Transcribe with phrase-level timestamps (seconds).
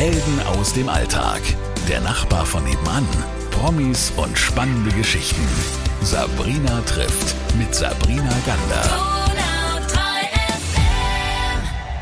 [0.00, 1.42] Helden aus dem Alltag.
[1.86, 3.06] Der Nachbar von nebenan.
[3.50, 5.46] Promis und spannende Geschichten.
[6.00, 8.82] Sabrina trifft mit Sabrina Gander.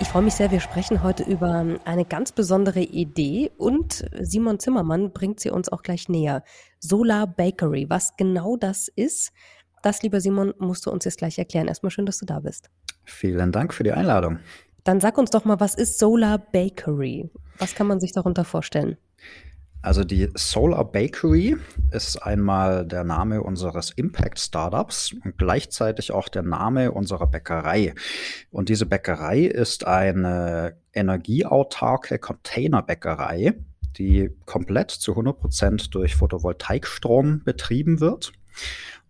[0.00, 5.12] Ich freue mich sehr, wir sprechen heute über eine ganz besondere Idee und Simon Zimmermann
[5.12, 6.44] bringt sie uns auch gleich näher.
[6.78, 9.32] Solar Bakery, was genau das ist,
[9.82, 11.66] das, lieber Simon, musst du uns jetzt gleich erklären.
[11.66, 12.70] Erstmal schön, dass du da bist.
[13.04, 14.38] Vielen Dank für die Einladung.
[14.88, 17.30] Dann sag uns doch mal, was ist Solar Bakery?
[17.58, 18.96] Was kann man sich darunter vorstellen?
[19.82, 21.58] Also die Solar Bakery
[21.90, 27.94] ist einmal der Name unseres Impact Startups und gleichzeitig auch der Name unserer Bäckerei.
[28.50, 33.58] Und diese Bäckerei ist eine energieautarke Containerbäckerei,
[33.98, 38.32] die komplett zu 100 Prozent durch Photovoltaikstrom betrieben wird.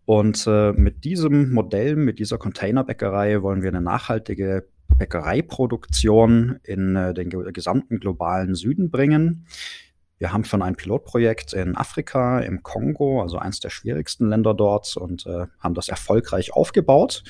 [0.06, 4.66] Und äh, mit diesem Modell, mit dieser Containerbäckerei wollen wir eine nachhaltige
[4.98, 9.47] Bäckereiproduktion in äh, den gesamten globalen Süden bringen.
[10.19, 14.96] Wir haben schon ein Pilotprojekt in Afrika, im Kongo, also eines der schwierigsten Länder dort
[14.96, 17.23] und äh, haben das erfolgreich aufgebaut.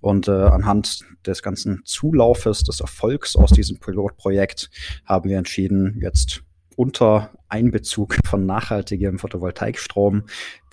[0.00, 4.70] Und äh, anhand des ganzen Zulaufes, des Erfolgs aus diesem Pilotprojekt
[5.06, 6.42] haben wir entschieden, jetzt
[6.76, 10.24] unter Einbezug von nachhaltigem Photovoltaikstrom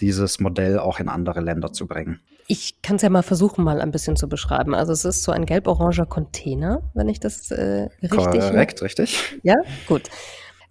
[0.02, 2.20] dieses Modell auch in andere Länder zu bringen.
[2.52, 4.76] Ich kann es ja mal versuchen, mal ein bisschen zu beschreiben.
[4.76, 8.42] Also es ist so ein gelb-oranger Container, wenn ich das äh, richtig.
[8.42, 9.40] Korrekt, richtig.
[9.42, 9.56] Ja,
[9.88, 10.10] gut.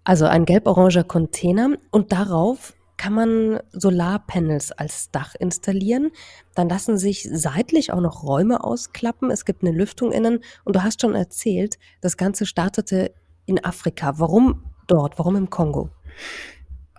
[0.05, 6.11] Also ein gelb-oranger Container und darauf kann man Solarpanels als Dach installieren.
[6.55, 9.31] Dann lassen sich seitlich auch noch Räume ausklappen.
[9.31, 10.41] Es gibt eine Lüftung innen.
[10.65, 13.15] Und du hast schon erzählt, das Ganze startete
[13.47, 14.19] in Afrika.
[14.19, 15.19] Warum dort?
[15.19, 15.89] Warum im Kongo?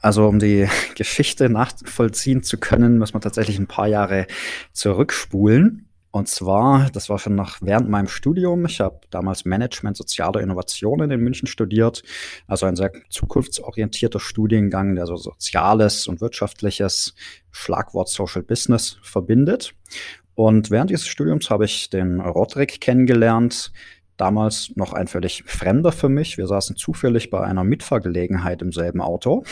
[0.02, 4.28] Also um die Geschichte nachvollziehen zu können, muss man tatsächlich ein paar Jahre
[4.74, 5.88] zurückspulen.
[6.14, 8.66] Und zwar, das war schon noch während meinem Studium.
[8.66, 12.04] Ich habe damals Management soziale Innovationen in München studiert.
[12.48, 17.16] Also ein sehr zukunftsorientierter Studiengang, der so Soziales und Wirtschaftliches,
[17.52, 19.74] Schlagwort Social Business verbindet.
[20.36, 23.72] Und während dieses Studiums habe ich den Roderick kennengelernt.
[24.22, 26.38] Damals noch ein völlig Fremder für mich.
[26.38, 29.46] Wir saßen zufällig bei einer Mitfahrgelegenheit im selben Auto.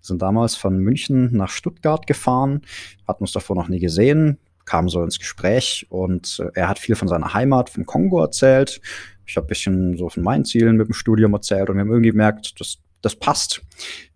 [0.00, 2.62] Sind damals von München nach Stuttgart gefahren,
[3.06, 6.96] hatten uns davor noch nie gesehen, kam so ins Gespräch und äh, er hat viel
[6.96, 8.80] von seiner Heimat, vom Kongo erzählt.
[9.26, 11.90] Ich habe ein bisschen so von meinen Zielen mit dem Studium erzählt und wir haben
[11.90, 13.62] irgendwie gemerkt, das, das passt.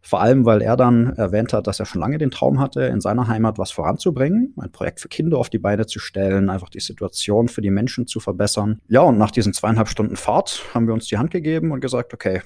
[0.02, 3.00] Vor allem, weil er dann erwähnt hat, dass er schon lange den Traum hatte, in
[3.00, 6.80] seiner Heimat was voranzubringen, ein Projekt für Kinder auf die Beine zu stellen, einfach die
[6.80, 8.80] Situation für die Menschen zu verbessern.
[8.88, 12.12] Ja, und nach diesen zweieinhalb Stunden Fahrt haben wir uns die Hand gegeben und gesagt,
[12.12, 12.42] okay,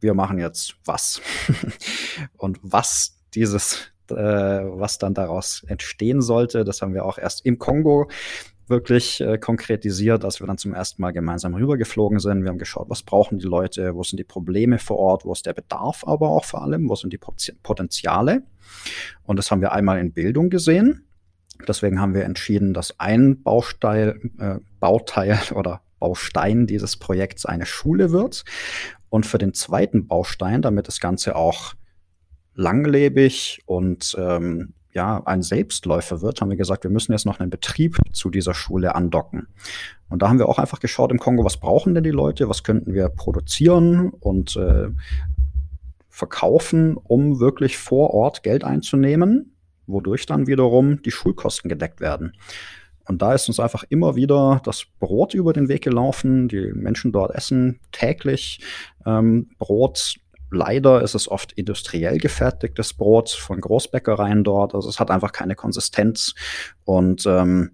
[0.00, 1.22] wir machen jetzt was.
[2.36, 6.64] und was dieses äh, was dann daraus entstehen sollte.
[6.64, 8.08] Das haben wir auch erst im Kongo
[8.68, 12.42] wirklich äh, konkretisiert, als wir dann zum ersten Mal gemeinsam rübergeflogen sind.
[12.42, 15.46] Wir haben geschaut, was brauchen die Leute, wo sind die Probleme vor Ort, wo ist
[15.46, 17.20] der Bedarf aber auch vor allem, wo sind die
[17.62, 18.42] Potenziale.
[19.24, 21.04] Und das haben wir einmal in Bildung gesehen.
[21.66, 28.12] Deswegen haben wir entschieden, dass ein Bausteil, äh, Bauteil oder Baustein dieses Projekts eine Schule
[28.12, 28.44] wird.
[29.10, 31.74] Und für den zweiten Baustein, damit das Ganze auch
[32.54, 37.50] langlebig und ähm, ja, ein Selbstläufer wird, haben wir gesagt, wir müssen jetzt noch einen
[37.50, 39.48] Betrieb zu dieser Schule andocken.
[40.08, 42.62] Und da haben wir auch einfach geschaut im Kongo, was brauchen denn die Leute, was
[42.62, 44.88] könnten wir produzieren und äh,
[46.08, 49.54] verkaufen, um wirklich vor Ort Geld einzunehmen,
[49.86, 52.32] wodurch dann wiederum die Schulkosten gedeckt werden.
[53.06, 56.48] Und da ist uns einfach immer wieder das Brot über den Weg gelaufen.
[56.48, 58.60] Die Menschen dort essen täglich
[59.06, 60.16] ähm, Brot
[60.50, 64.74] Leider ist es oft industriell gefertigtes Brot von Großbäckereien dort.
[64.74, 66.34] Also es hat einfach keine Konsistenz
[66.84, 67.72] und ähm,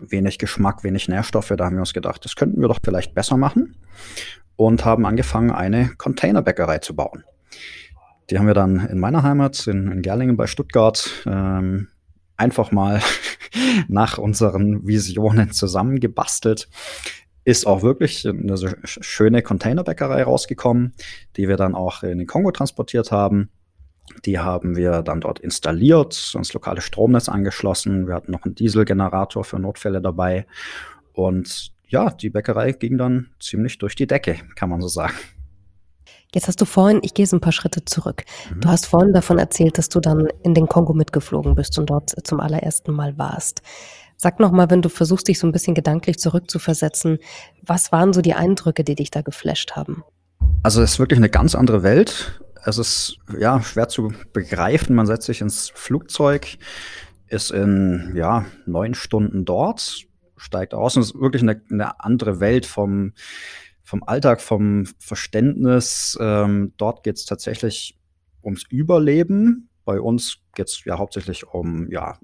[0.00, 1.52] wenig Geschmack, wenig Nährstoffe.
[1.56, 3.76] Da haben wir uns gedacht, das könnten wir doch vielleicht besser machen
[4.56, 7.24] und haben angefangen, eine Containerbäckerei zu bauen.
[8.30, 11.88] Die haben wir dann in meiner Heimat, in, in Gerlingen bei Stuttgart, ähm,
[12.36, 13.00] einfach mal
[13.88, 16.68] nach unseren Visionen zusammengebastelt
[17.44, 20.94] ist auch wirklich eine schöne Containerbäckerei rausgekommen,
[21.36, 23.50] die wir dann auch in den Kongo transportiert haben.
[24.24, 28.06] Die haben wir dann dort installiert, ans lokale Stromnetz angeschlossen.
[28.06, 30.46] Wir hatten noch einen Dieselgenerator für Notfälle dabei.
[31.12, 35.14] Und ja, die Bäckerei ging dann ziemlich durch die Decke, kann man so sagen.
[36.34, 38.24] Jetzt hast du vorhin, ich gehe so ein paar Schritte zurück.
[38.52, 38.60] Mhm.
[38.60, 42.10] Du hast vorhin davon erzählt, dass du dann in den Kongo mitgeflogen bist und dort
[42.26, 43.62] zum allerersten Mal warst.
[44.16, 47.18] Sag noch mal, wenn du versuchst, dich so ein bisschen gedanklich zurückzuversetzen,
[47.62, 50.04] was waren so die Eindrücke, die dich da geflasht haben?
[50.62, 52.40] Also es ist wirklich eine ganz andere Welt.
[52.64, 54.96] Es ist ja schwer zu begreifen.
[54.96, 56.56] Man setzt sich ins Flugzeug,
[57.28, 60.04] ist in ja neun Stunden dort,
[60.36, 63.12] steigt aus und es ist wirklich eine, eine andere Welt vom
[63.82, 66.16] vom Alltag, vom Verständnis.
[66.18, 67.98] Ähm, dort geht es tatsächlich
[68.42, 69.68] ums Überleben.
[69.84, 72.18] Bei uns geht es ja hauptsächlich um ja,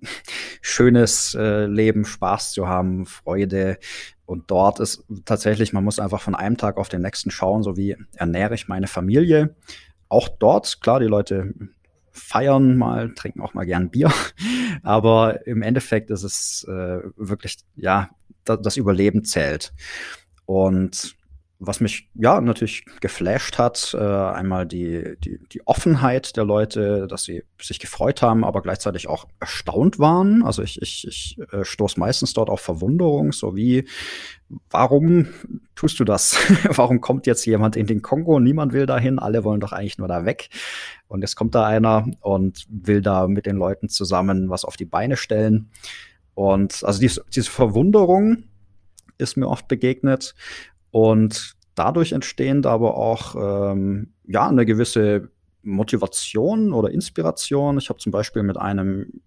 [0.61, 3.79] schönes äh, Leben, Spaß zu haben, Freude.
[4.27, 7.77] Und dort ist tatsächlich, man muss einfach von einem Tag auf den nächsten schauen, so
[7.77, 9.57] wie ernähre ich meine Familie.
[10.09, 11.55] Auch dort, klar, die Leute
[12.13, 14.13] feiern mal, trinken auch mal gern Bier.
[14.83, 18.11] Aber im Endeffekt ist es äh, wirklich, ja,
[18.45, 19.73] das Überleben zählt.
[20.47, 21.17] Und
[21.63, 27.25] was mich ja natürlich geflasht hat, äh, einmal die, die, die Offenheit der Leute, dass
[27.25, 30.43] sie sich gefreut haben, aber gleichzeitig auch erstaunt waren.
[30.43, 33.87] Also ich, ich, ich äh, stoße meistens dort auf Verwunderung, so wie,
[34.71, 35.27] warum
[35.75, 36.39] tust du das?
[36.65, 38.41] warum kommt jetzt jemand in den Kongo?
[38.41, 40.49] Niemand will dahin, alle wollen doch eigentlich nur da weg.
[41.09, 44.87] Und jetzt kommt da einer und will da mit den Leuten zusammen was auf die
[44.87, 45.71] Beine stellen.
[46.33, 48.45] Und also diese, diese Verwunderung
[49.21, 50.35] ist mir oft begegnet.
[50.91, 55.31] Und dadurch entstehend aber auch ähm, ja eine gewisse
[55.63, 57.79] Motivation oder Inspiration.
[57.79, 59.21] Ich habe zum Beispiel mit einem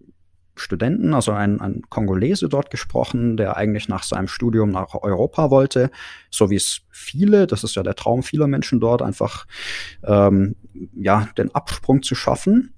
[0.55, 5.89] Studenten, also ein, ein Kongolese dort gesprochen, der eigentlich nach seinem Studium nach Europa wollte,
[6.29, 9.47] so wie es viele, das ist ja der Traum vieler Menschen dort, einfach
[10.03, 10.55] ähm,
[10.95, 12.73] ja den Absprung zu schaffen.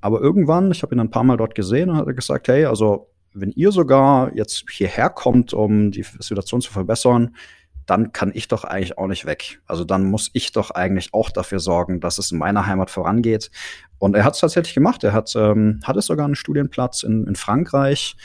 [0.00, 2.64] Aber irgendwann, ich habe ihn ein paar Mal dort gesehen und hat er gesagt, hey,
[2.64, 7.36] also wenn ihr sogar jetzt hierher kommt, um die Situation zu verbessern,
[7.86, 9.60] dann kann ich doch eigentlich auch nicht weg.
[9.66, 13.50] Also dann muss ich doch eigentlich auch dafür sorgen, dass es in meiner Heimat vorangeht.
[13.98, 15.04] Und er hat es tatsächlich gemacht.
[15.04, 18.16] Er hat, ähm, hatte sogar einen Studienplatz in, in Frankreich,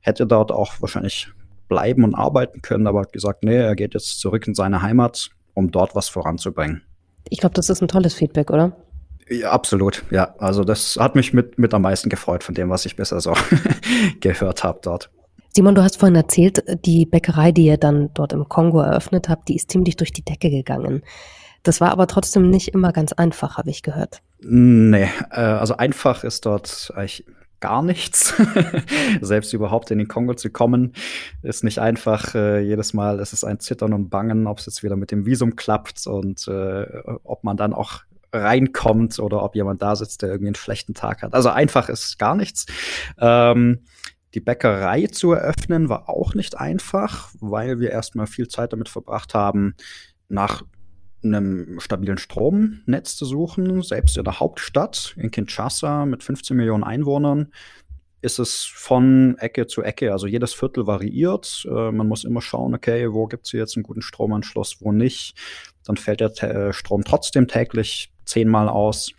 [0.00, 1.28] hätte dort auch wahrscheinlich
[1.68, 5.30] bleiben und arbeiten können, aber hat gesagt, nee, er geht jetzt zurück in seine Heimat,
[5.54, 6.82] um dort was voranzubringen.
[7.30, 8.76] Ich glaube, das ist ein tolles Feedback, oder?
[9.28, 10.34] Ja, absolut, ja.
[10.38, 13.34] Also das hat mich mit, mit am meisten gefreut von dem, was ich bisher so
[14.20, 15.10] gehört habe dort.
[15.56, 19.48] Simon, du hast vorhin erzählt, die Bäckerei, die ihr dann dort im Kongo eröffnet habt,
[19.48, 21.04] die ist ziemlich durch die Decke gegangen.
[21.62, 24.20] Das war aber trotzdem nicht immer ganz einfach, habe ich gehört.
[24.40, 27.24] Nee, äh, also einfach ist dort eigentlich
[27.60, 28.34] gar nichts.
[29.20, 30.92] Selbst überhaupt in den Kongo zu kommen,
[31.42, 32.34] ist nicht einfach.
[32.34, 35.24] Äh, jedes Mal ist es ein Zittern und Bangen, ob es jetzt wieder mit dem
[35.24, 36.84] Visum klappt und äh,
[37.22, 38.00] ob man dann auch
[38.32, 41.32] reinkommt oder ob jemand da sitzt, der irgendwie einen schlechten Tag hat.
[41.32, 42.66] Also einfach ist gar nichts.
[43.20, 43.84] Ähm,
[44.34, 49.32] die Bäckerei zu eröffnen war auch nicht einfach, weil wir erstmal viel Zeit damit verbracht
[49.32, 49.74] haben,
[50.28, 50.64] nach
[51.22, 53.82] einem stabilen Stromnetz zu suchen.
[53.82, 57.52] Selbst in der Hauptstadt, in Kinshasa mit 15 Millionen Einwohnern,
[58.20, 60.12] ist es von Ecke zu Ecke.
[60.12, 61.66] Also jedes Viertel variiert.
[61.68, 64.92] Äh, man muss immer schauen, okay, wo gibt es hier jetzt einen guten Stromanschluss, wo
[64.92, 65.36] nicht.
[65.84, 69.12] Dann fällt der äh, Strom trotzdem täglich zehnmal aus.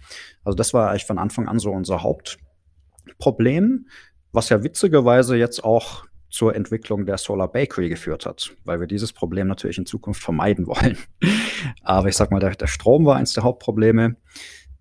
[0.44, 3.88] Also das war eigentlich von Anfang an so unser Hauptproblem
[4.36, 9.14] was ja witzigerweise jetzt auch zur Entwicklung der Solar Bakery geführt hat, weil wir dieses
[9.14, 10.98] Problem natürlich in Zukunft vermeiden wollen.
[11.84, 14.18] Aber ich sag mal, der, der Strom war eins der Hauptprobleme.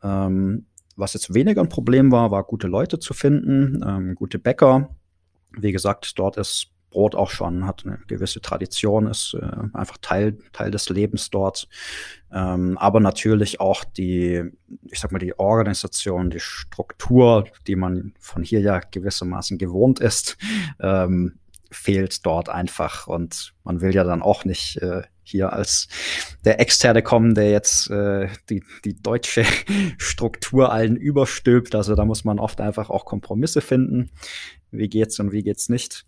[0.03, 0.67] Ähm,
[0.97, 4.97] was jetzt weniger ein Problem war, war gute Leute zu finden, ähm, gute Bäcker.
[5.57, 10.39] Wie gesagt, dort ist Brot auch schon, hat eine gewisse Tradition, ist äh, einfach Teil,
[10.53, 11.69] Teil des Lebens dort.
[12.33, 14.45] Ähm, aber natürlich auch die,
[14.85, 20.37] ich sag mal, die Organisation, die Struktur, die man von hier ja gewissermaßen gewohnt ist,
[20.81, 21.41] ähm,
[21.73, 23.09] fehlt dort einfach.
[23.09, 25.89] Und man will ja dann auch nicht äh, hier als
[26.45, 29.45] der Externe kommen, der jetzt äh, die, die deutsche
[29.99, 31.75] Struktur allen überstülpt.
[31.75, 34.11] Also da muss man oft einfach auch Kompromisse finden.
[34.71, 36.05] Wie geht's und wie geht's nicht?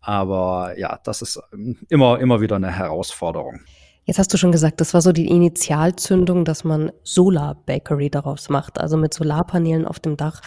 [0.00, 3.60] Aber ja, das ist ähm, immer, immer wieder eine Herausforderung.
[4.04, 8.48] Jetzt hast du schon gesagt, das war so die Initialzündung, dass man Solar Bakery daraus
[8.48, 10.40] macht, also mit Solarpanelen auf dem Dach,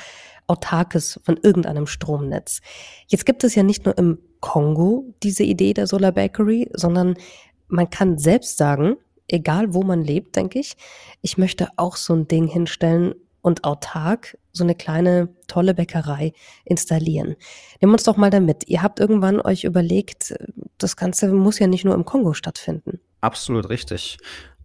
[0.48, 2.62] autarkes von irgendeinem Stromnetz.
[3.08, 7.15] Jetzt gibt es ja nicht nur im Kongo diese Idee der Solar Bakery, sondern
[7.67, 10.75] man kann selbst sagen, egal wo man lebt, denke ich,
[11.22, 16.34] ich möchte auch so ein Ding hinstellen und autark so eine kleine tolle Bäckerei
[16.65, 17.36] installieren.
[17.81, 18.67] Nehmen uns doch mal damit.
[18.67, 20.34] Ihr habt irgendwann euch überlegt,
[20.77, 23.00] das Ganze muss ja nicht nur im Kongo stattfinden.
[23.22, 24.17] Absolut richtig.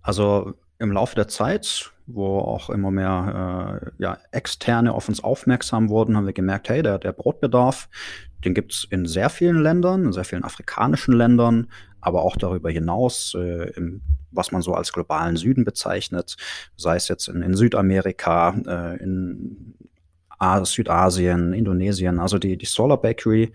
[0.03, 5.89] Also im Laufe der Zeit, wo auch immer mehr äh, ja, Externe auf uns aufmerksam
[5.89, 7.89] wurden, haben wir gemerkt, hey, der, der Brotbedarf,
[8.45, 11.69] den gibt es in sehr vielen Ländern, in sehr vielen afrikanischen Ländern,
[12.01, 16.37] aber auch darüber hinaus, äh, im, was man so als globalen Süden bezeichnet,
[16.77, 19.75] sei es jetzt in, in Südamerika, äh, in
[20.65, 22.19] Südasien, Indonesien.
[22.19, 23.53] Also die, die Solar Bakery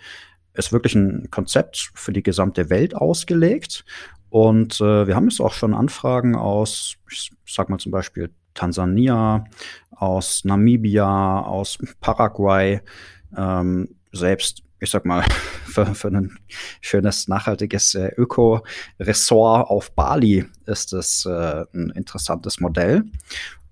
[0.54, 3.86] ist wirklich ein Konzept für die gesamte Welt ausgelegt.
[4.30, 9.46] Und äh, wir haben jetzt auch schon Anfragen aus, ich sag mal zum Beispiel Tansania,
[9.92, 12.82] aus Namibia, aus Paraguay,
[13.38, 15.24] ähm, selbst ich sag mal,
[15.66, 16.38] für, für ein
[16.82, 23.04] schönes, nachhaltiges äh, Öko-Ressort auf Bali ist es äh, ein interessantes Modell.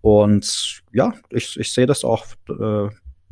[0.01, 2.89] Und ja, ich, ich sehe das auch äh,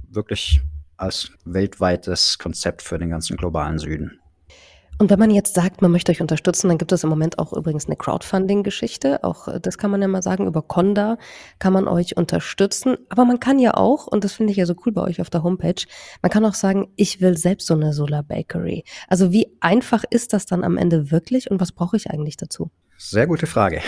[0.10, 0.62] wirklich
[0.98, 4.20] als weltweites Konzept für den ganzen globalen Süden.
[5.00, 7.54] Und wenn man jetzt sagt, man möchte euch unterstützen, dann gibt es im Moment auch
[7.54, 9.24] übrigens eine Crowdfunding-Geschichte.
[9.24, 11.18] Auch äh, das kann man ja mal sagen, über Conda
[11.60, 12.98] kann man euch unterstützen.
[13.10, 15.30] Aber man kann ja auch, und das finde ich ja so cool bei euch auf
[15.30, 15.86] der Homepage,
[16.24, 18.86] man kann auch sagen, ich will selbst so eine Solar Bakery.
[19.08, 22.72] Also wie einfach ist das dann am Ende wirklich und was brauche ich eigentlich dazu?
[22.98, 23.82] Sehr gute Frage.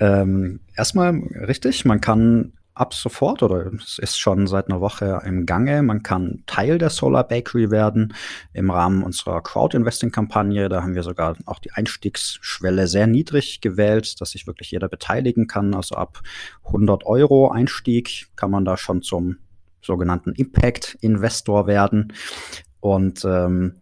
[0.00, 1.10] Ähm, erstmal
[1.46, 5.82] richtig, man kann ab sofort oder es ist schon seit einer Woche im Gange.
[5.82, 8.14] Man kann Teil der Solar Bakery werden
[8.52, 10.68] im Rahmen unserer Crowd-Investing-Kampagne.
[10.68, 15.46] Da haben wir sogar auch die Einstiegsschwelle sehr niedrig gewählt, dass sich wirklich jeder beteiligen
[15.46, 15.74] kann.
[15.74, 16.20] Also ab
[16.66, 19.38] 100 Euro Einstieg kann man da schon zum
[19.82, 22.12] sogenannten Impact-Investor werden.
[22.80, 23.80] Und ähm,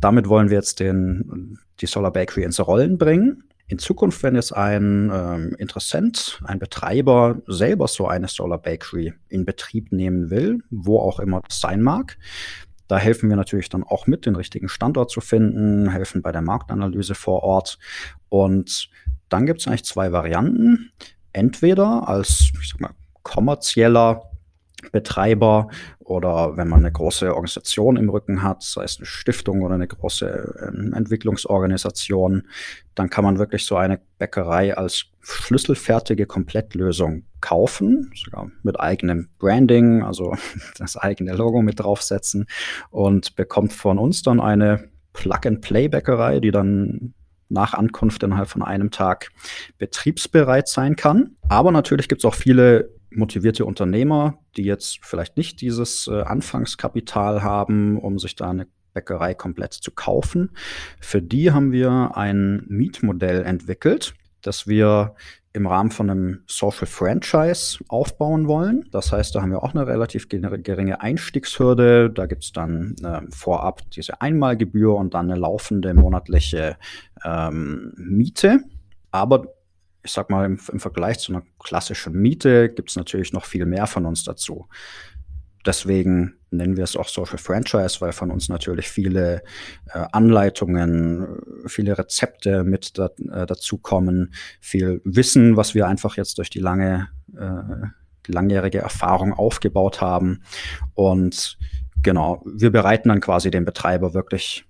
[0.00, 3.44] damit wollen wir jetzt den, die Solar Bakery ins Rollen bringen.
[3.68, 9.44] In Zukunft, wenn jetzt ein ähm, Interessent, ein Betreiber selber so eine Solar Bakery in
[9.44, 12.16] Betrieb nehmen will, wo auch immer das sein mag,
[12.88, 16.42] da helfen wir natürlich dann auch mit, den richtigen Standort zu finden, helfen bei der
[16.42, 17.78] Marktanalyse vor Ort.
[18.28, 18.88] Und
[19.28, 20.92] dann gibt es eigentlich zwei Varianten.
[21.32, 22.92] Entweder als, ich sag mal,
[23.24, 24.30] kommerzieller
[24.92, 29.74] Betreiber oder wenn man eine große Organisation im Rücken hat, sei es eine Stiftung oder
[29.74, 32.48] eine große äh, Entwicklungsorganisation,
[32.94, 40.02] dann kann man wirklich so eine Bäckerei als schlüsselfertige Komplettlösung kaufen, sogar mit eigenem Branding,
[40.02, 40.36] also
[40.78, 42.46] das eigene Logo mit draufsetzen
[42.90, 47.14] und bekommt von uns dann eine Plug-and-Play-Bäckerei, die dann
[47.48, 49.30] nach Ankunft innerhalb von einem Tag
[49.78, 51.36] betriebsbereit sein kann.
[51.48, 57.42] Aber natürlich gibt es auch viele motivierte Unternehmer, die jetzt vielleicht nicht dieses äh, Anfangskapital
[57.42, 60.50] haben, um sich da eine Bäckerei komplett zu kaufen.
[61.00, 65.14] Für die haben wir ein Mietmodell entwickelt, das wir
[65.52, 68.88] im Rahmen von einem Social Franchise aufbauen wollen.
[68.90, 72.10] Das heißt, da haben wir auch eine relativ geringe Einstiegshürde.
[72.10, 76.76] Da gibt es dann äh, vorab diese Einmalgebühr und dann eine laufende monatliche
[77.24, 78.60] ähm, Miete.
[79.10, 79.55] Aber
[80.06, 83.66] ich sag mal, im, im Vergleich zu einer klassischen Miete gibt es natürlich noch viel
[83.66, 84.68] mehr von uns dazu.
[85.66, 89.42] Deswegen nennen wir es auch Social Franchise, weil von uns natürlich viele
[89.92, 96.50] äh, Anleitungen, viele Rezepte mit da, äh, dazukommen, viel Wissen, was wir einfach jetzt durch
[96.50, 100.44] die lange, äh, langjährige Erfahrung aufgebaut haben.
[100.94, 101.58] Und
[102.00, 104.66] genau, wir bereiten dann quasi den Betreiber wirklich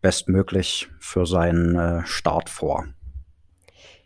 [0.00, 2.86] bestmöglich für seinen äh, Start vor.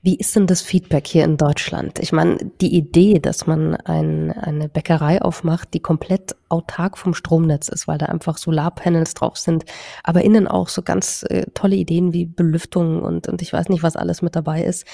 [0.05, 1.99] Wie ist denn das Feedback hier in Deutschland?
[1.99, 7.69] Ich meine, die Idee, dass man ein, eine Bäckerei aufmacht, die komplett autark vom Stromnetz
[7.69, 9.65] ist, weil da einfach Solarpanels drauf sind,
[10.03, 13.83] aber innen auch so ganz äh, tolle Ideen wie Belüftung und, und ich weiß nicht,
[13.83, 14.85] was alles mit dabei ist.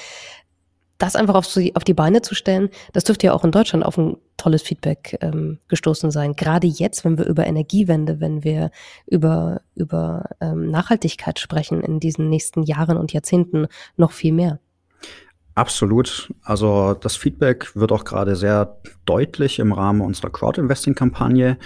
[0.99, 3.85] Das einfach auf, so, auf die Beine zu stellen, das dürfte ja auch in Deutschland
[3.85, 6.35] auf ein tolles Feedback ähm, gestoßen sein.
[6.35, 8.71] Gerade jetzt, wenn wir über Energiewende, wenn wir
[9.07, 14.61] über, über ähm, Nachhaltigkeit sprechen in diesen nächsten Jahren und Jahrzehnten noch viel mehr.
[15.55, 16.33] Absolut.
[16.43, 21.59] Also das Feedback wird auch gerade sehr deutlich im Rahmen unserer Crowd-Investing-Kampagne,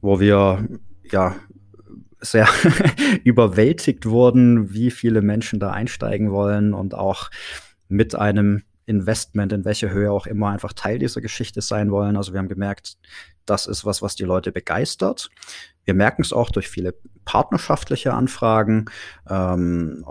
[0.00, 0.68] wo wir
[1.10, 1.36] ja
[2.20, 2.48] sehr
[3.24, 7.30] überwältigt wurden, wie viele Menschen da einsteigen wollen und auch
[7.88, 12.16] mit einem Investment in welche Höhe auch immer einfach Teil dieser Geschichte sein wollen.
[12.16, 12.98] Also wir haben gemerkt,
[13.46, 15.30] das ist was, was die Leute begeistert.
[15.84, 16.94] Wir merken es auch durch viele
[17.24, 18.86] partnerschaftliche Anfragen,
[19.28, 20.04] ähm,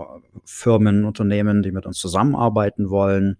[0.44, 3.36] Firmen, Unternehmen, die mit uns zusammenarbeiten wollen,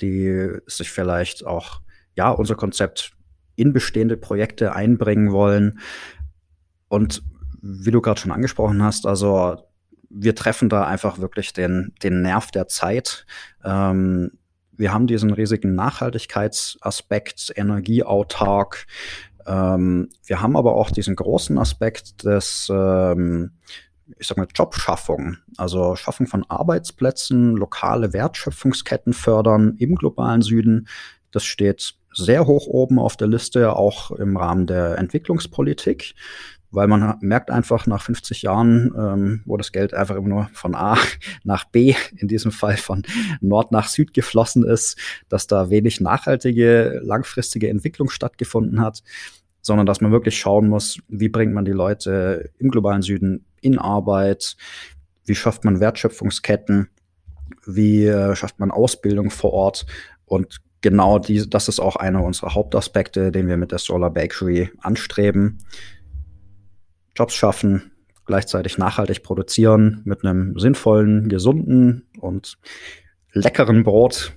[0.00, 1.80] die sich vielleicht auch
[2.14, 3.12] ja unser Konzept
[3.56, 5.80] in bestehende Projekte einbringen wollen.
[6.88, 7.22] Und
[7.60, 9.56] wie du gerade schon angesprochen hast, also
[10.08, 13.26] wir treffen da einfach wirklich den, den Nerv der Zeit.
[13.64, 14.32] Ähm,
[14.72, 18.86] wir haben diesen riesigen Nachhaltigkeitsaspekt, energieautark,
[19.46, 23.52] ähm, wir haben aber auch diesen großen Aspekt des, ähm,
[24.18, 30.88] ich sag mal, Jobschaffung, also Schaffung von Arbeitsplätzen, lokale Wertschöpfungsketten fördern im globalen Süden.
[31.30, 36.14] Das steht sehr hoch oben auf der Liste, auch im Rahmen der Entwicklungspolitik,
[36.72, 40.74] weil man merkt einfach nach 50 Jahren, ähm, wo das Geld einfach immer nur von
[40.74, 40.96] A
[41.44, 43.02] nach B, in diesem Fall von
[43.40, 44.98] Nord nach Süd geflossen ist,
[45.28, 49.02] dass da wenig nachhaltige, langfristige Entwicklung stattgefunden hat,
[49.60, 53.78] sondern dass man wirklich schauen muss, wie bringt man die Leute im globalen Süden in
[53.78, 54.56] Arbeit,
[55.24, 56.88] wie schafft man Wertschöpfungsketten,
[57.66, 59.86] wie äh, schafft man Ausbildung vor Ort
[60.24, 64.70] und genau die, das ist auch einer unserer Hauptaspekte, den wir mit der Solar Bakery
[64.80, 65.58] anstreben.
[67.16, 67.92] Jobs schaffen,
[68.26, 72.58] gleichzeitig nachhaltig produzieren mit einem sinnvollen, gesunden und
[73.32, 74.32] leckeren Brot.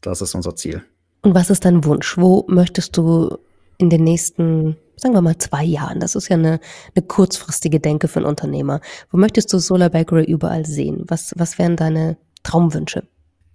[0.00, 0.82] Das ist unser Ziel.
[1.22, 2.16] Und was ist dein Wunsch?
[2.16, 3.38] Wo möchtest du
[3.78, 6.60] in den nächsten, sagen wir mal, zwei Jahren, das ist ja eine,
[6.94, 8.80] eine kurzfristige Denke für einen Unternehmer,
[9.10, 11.04] wo möchtest du Solar Bakery überall sehen?
[11.08, 13.04] Was, was wären deine Traumwünsche?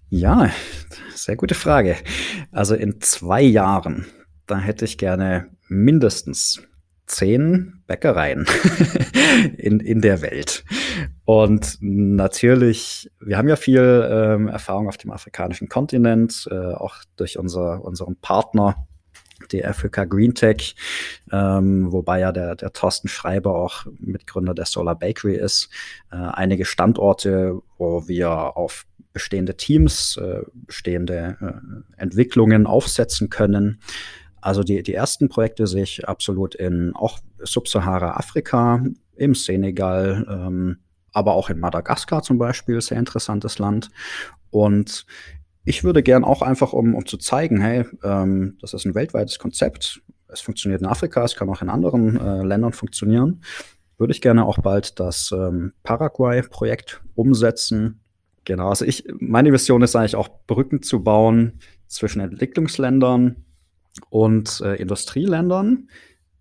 [0.10, 0.52] Ja,
[1.16, 1.96] sehr gute Frage.
[2.52, 4.06] Also in zwei Jahren,
[4.46, 6.62] da hätte ich gerne mindestens
[7.06, 8.46] zehn Bäckereien
[9.58, 10.64] in, in der Welt.
[11.26, 17.38] Und natürlich, wir haben ja viel ähm, Erfahrung auf dem afrikanischen Kontinent, äh, auch durch
[17.38, 18.88] unser, unseren Partner,
[19.52, 20.76] die Africa Green Tech,
[21.32, 25.70] ähm, wobei ja der, der Thorsten Schreiber auch Mitgründer der Solar Bakery ist.
[26.12, 33.80] Äh, einige Standorte, wo wir auf bestehende Teams, äh, bestehende äh, Entwicklungen aufsetzen können.
[34.44, 38.84] Also die, die ersten Projekte sehe ich absolut in auch Subsahara-Afrika,
[39.16, 40.80] im Senegal, ähm,
[41.14, 43.90] aber auch in Madagaskar zum Beispiel, sehr interessantes Land.
[44.50, 45.06] Und
[45.64, 49.40] ich würde gern auch einfach, um, um zu zeigen, hey, ähm, das ist ein weltweites
[49.40, 50.02] Konzept.
[50.28, 53.44] Es funktioniert in Afrika, es kann auch in anderen äh, Ländern funktionieren.
[53.98, 58.02] Würde ich gerne auch bald das ähm, Paraguay-Projekt umsetzen.
[58.44, 63.46] Genau, also ich, meine Vision ist eigentlich auch Brücken zu bauen zwischen Entwicklungsländern
[64.10, 65.90] und äh, Industrieländern,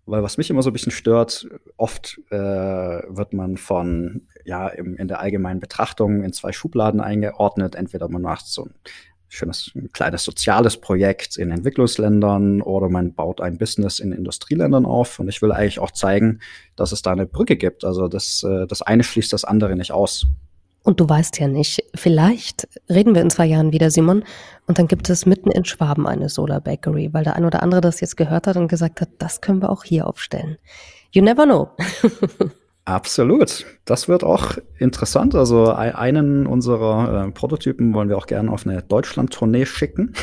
[0.05, 4.97] weil was mich immer so ein bisschen stört, oft äh, wird man von, ja, im,
[4.97, 7.75] in der allgemeinen Betrachtung in zwei Schubladen eingeordnet.
[7.75, 8.73] Entweder man macht so ein
[9.29, 15.19] schönes ein kleines soziales Projekt in Entwicklungsländern oder man baut ein Business in Industrieländern auf.
[15.19, 16.39] Und ich will eigentlich auch zeigen,
[16.75, 17.85] dass es da eine Brücke gibt.
[17.85, 20.27] Also das, äh, das eine schließt das andere nicht aus.
[20.83, 24.23] Und du weißt ja nicht, vielleicht reden wir in zwei Jahren wieder, Simon,
[24.67, 27.81] und dann gibt es mitten in Schwaben eine Solar Bakery, weil der ein oder andere
[27.81, 30.57] das jetzt gehört hat und gesagt hat, das können wir auch hier aufstellen.
[31.11, 31.69] You never know.
[32.85, 33.65] Absolut.
[33.85, 35.35] Das wird auch interessant.
[35.35, 40.13] Also einen unserer äh, Prototypen wollen wir auch gerne auf eine Deutschland-Tournee schicken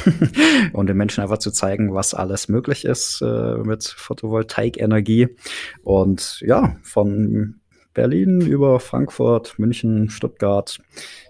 [0.75, 5.37] und den Menschen einfach zu zeigen, was alles möglich ist äh, mit Photovoltaikenergie.
[5.83, 7.60] Und ja, von
[7.95, 10.81] Berlin über Frankfurt, München, Stuttgart,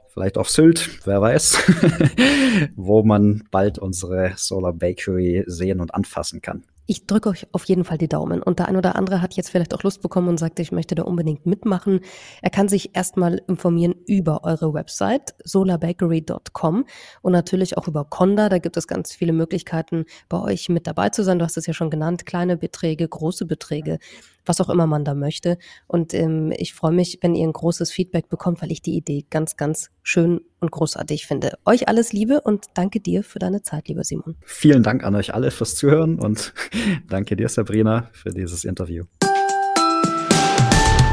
[0.09, 1.59] vielleicht auch Sylt, wer weiß,
[2.77, 6.65] wo man bald unsere Solar Bakery sehen und anfassen kann.
[6.91, 8.43] Ich drücke euch auf jeden Fall die Daumen.
[8.43, 10.97] Und der ein oder andere hat jetzt vielleicht auch Lust bekommen und sagt, ich möchte
[10.97, 12.01] da unbedingt mitmachen.
[12.43, 16.85] Er kann sich erstmal informieren über eure Website solarbakery.com
[17.23, 18.49] und natürlich auch über Conda.
[18.49, 21.39] Da gibt es ganz viele Möglichkeiten, bei euch mit dabei zu sein.
[21.39, 24.01] Du hast es ja schon genannt, kleine Beträge, große Beträge
[24.45, 25.59] was auch immer man da möchte.
[25.87, 29.25] Und ähm, ich freue mich, wenn ihr ein großes Feedback bekommt, weil ich die Idee
[29.31, 31.59] ganz, ganz schön und großartig finde.
[31.65, 34.37] Euch alles Liebe und danke dir für deine Zeit, lieber Simon.
[34.45, 36.53] Vielen Dank an euch alle fürs Zuhören und
[37.09, 39.05] danke dir, Sabrina, für dieses Interview.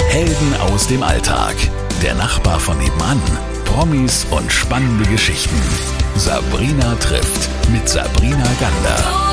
[0.10, 1.56] Helden aus dem Alltag.
[2.02, 3.22] Der Nachbar von nebenan.
[3.66, 5.56] Promis und spannende Geschichten.
[6.16, 9.27] Sabrina trifft mit Sabrina Gander.